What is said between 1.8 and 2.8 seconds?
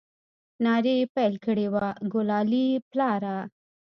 د ګلالي